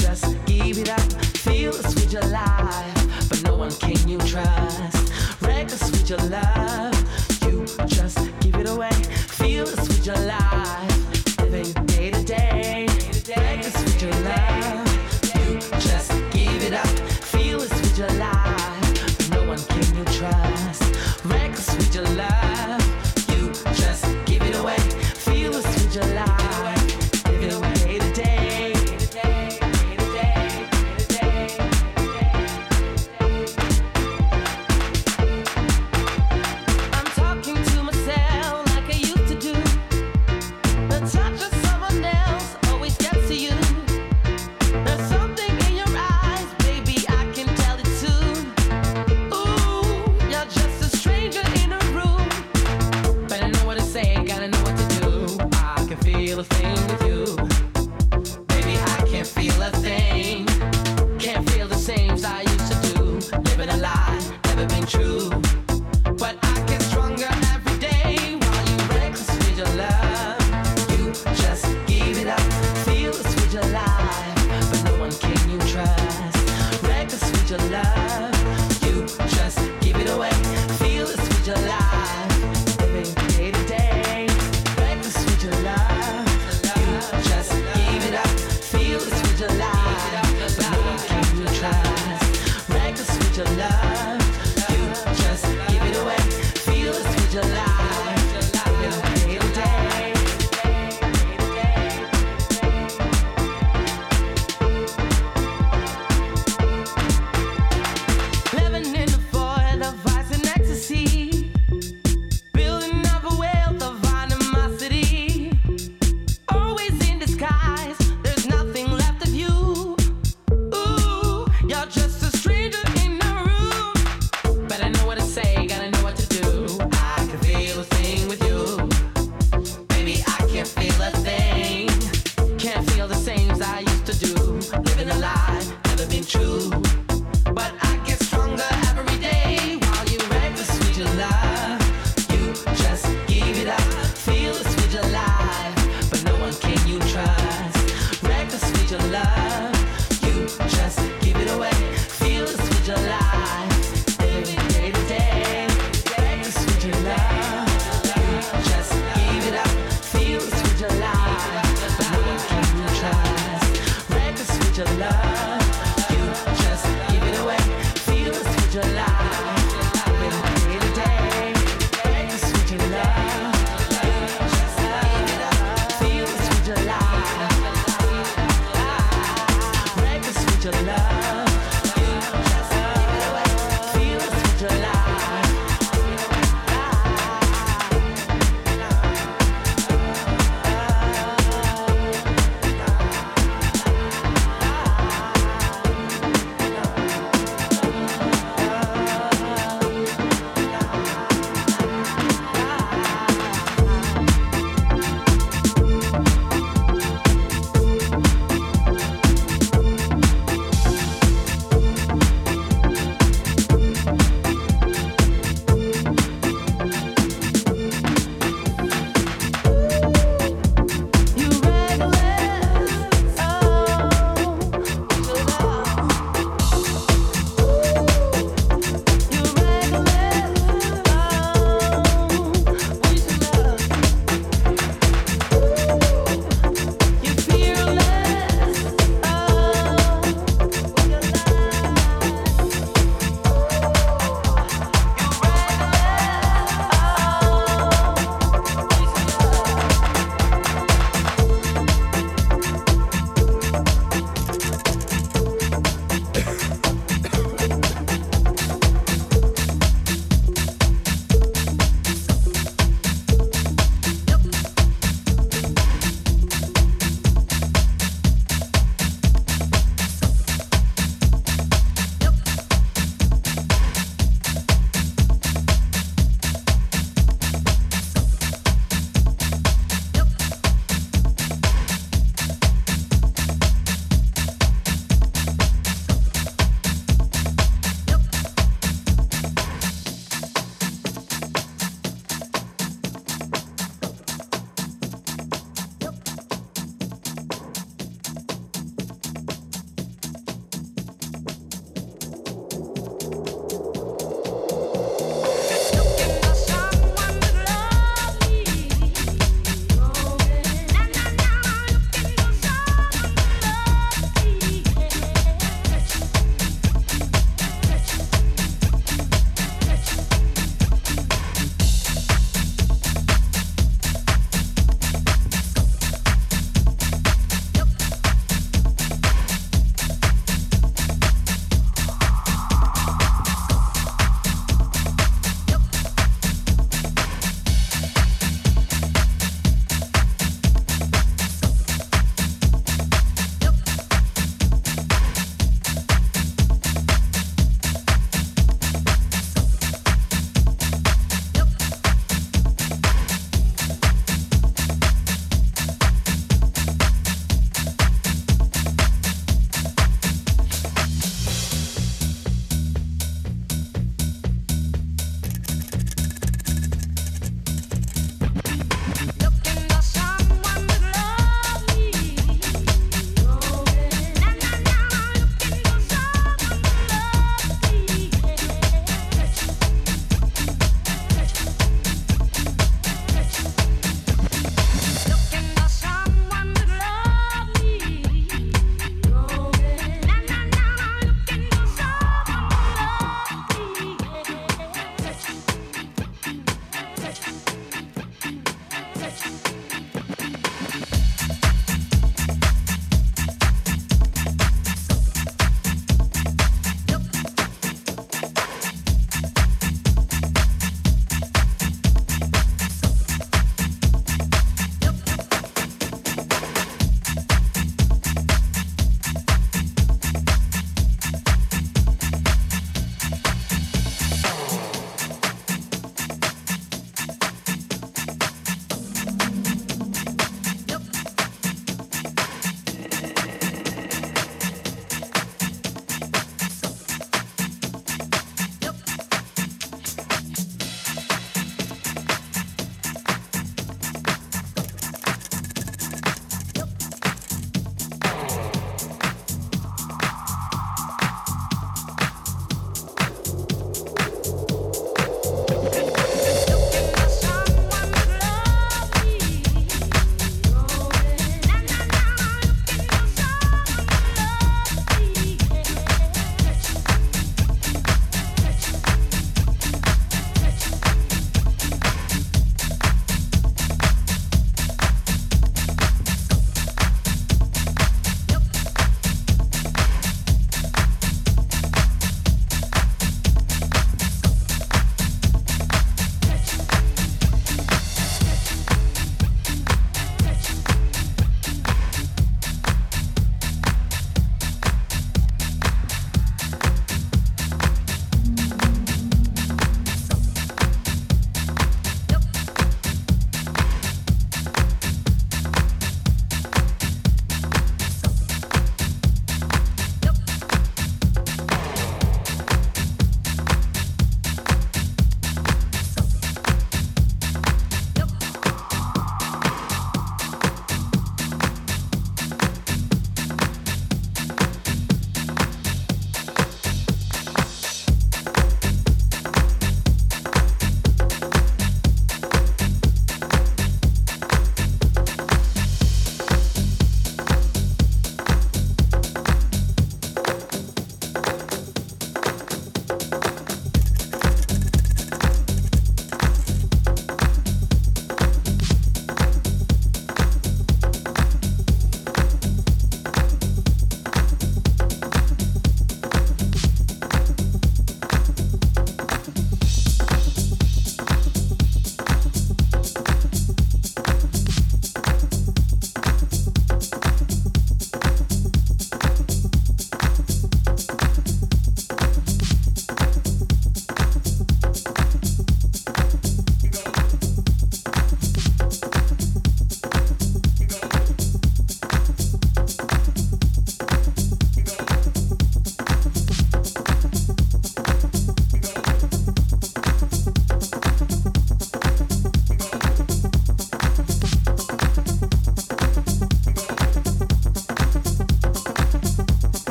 just 0.00 0.44
give 0.46 0.78
it 0.78 0.88
up. 0.88 1.00
Feel 1.36 1.72
the 1.72 1.88
but 3.28 3.42
no 3.44 3.56
one 3.56 3.70
can 3.72 4.08
you 4.08 4.18
trust. 4.18 5.40
Your. 6.08 6.59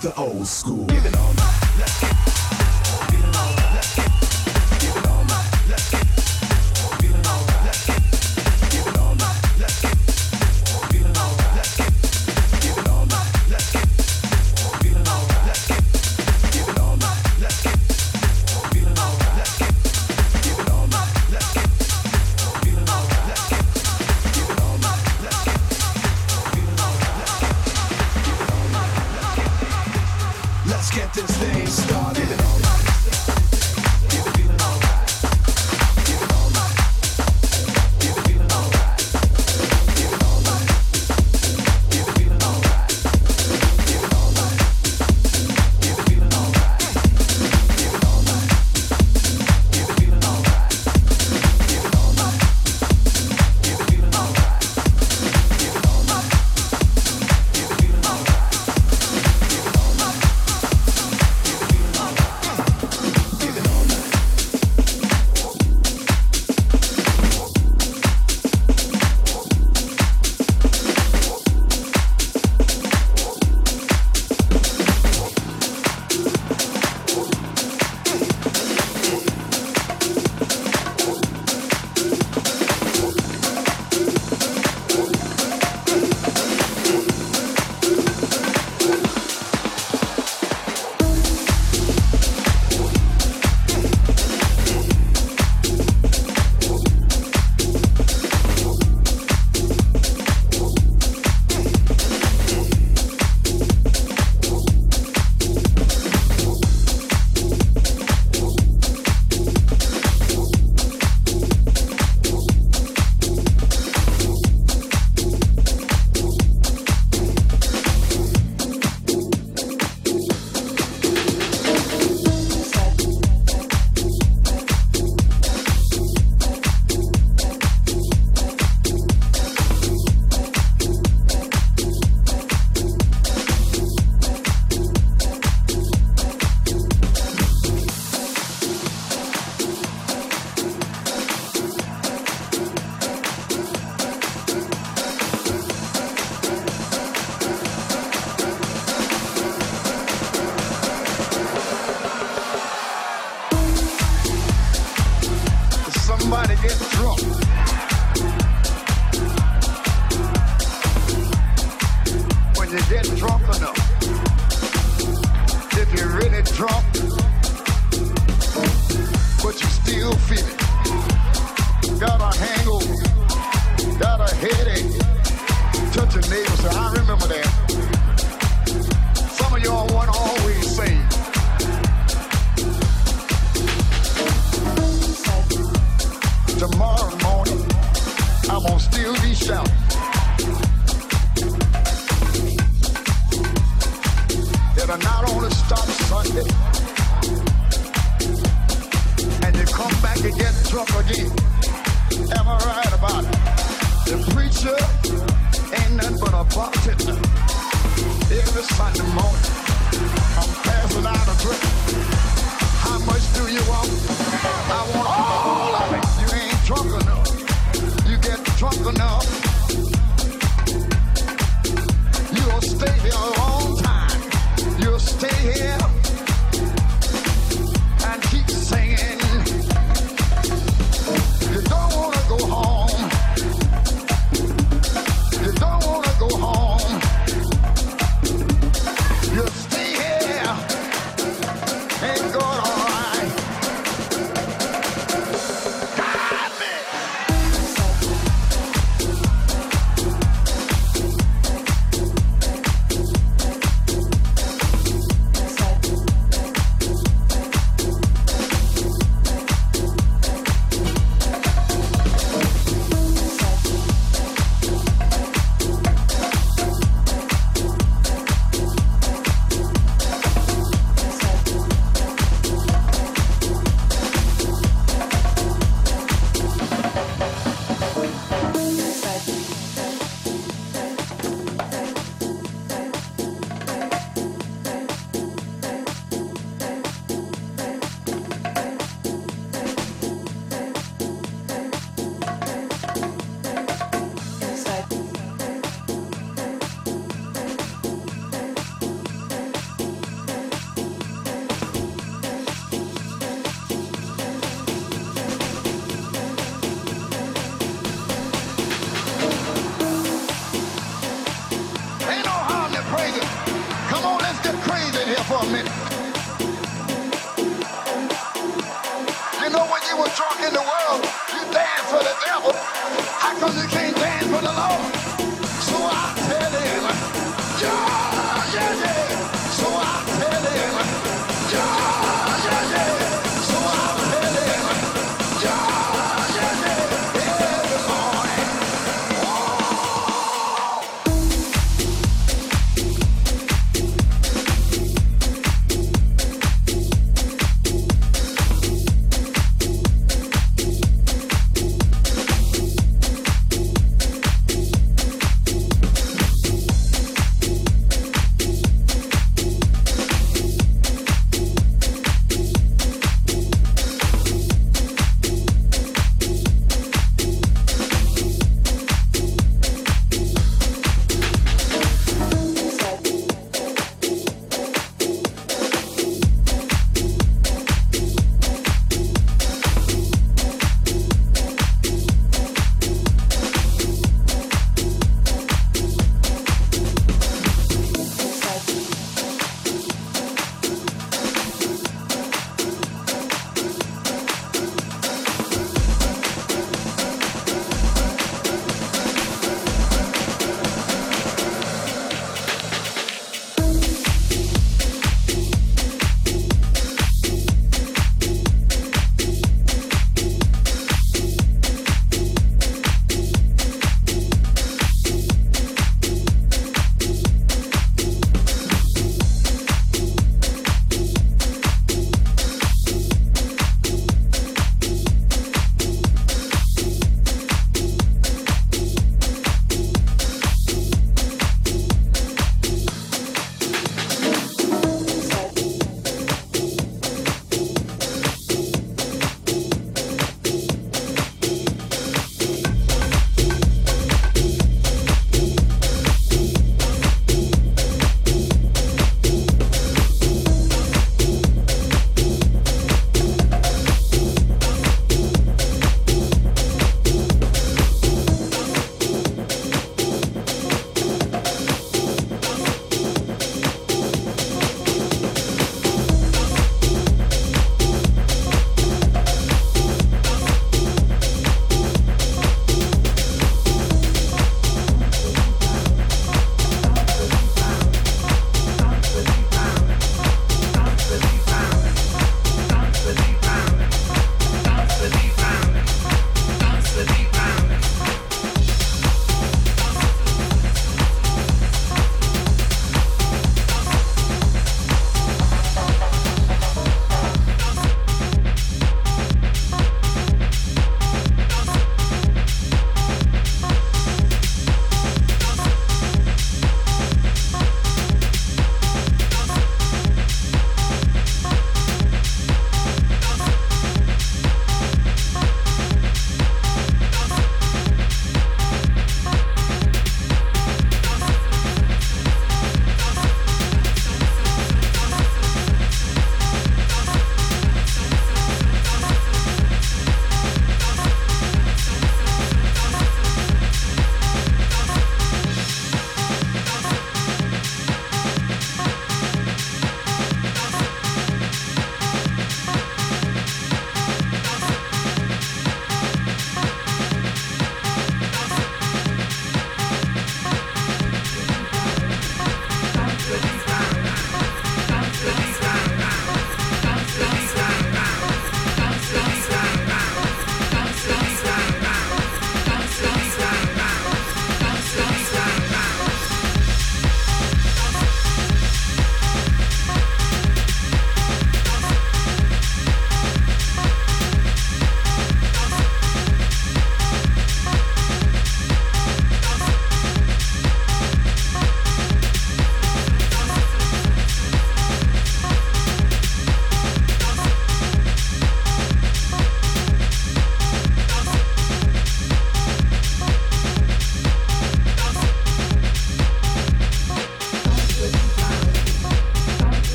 the 0.00 0.14
old 0.16 0.46
school. 0.46 0.86
Give 0.86 1.04
it 1.04 1.16
all. 1.16 1.39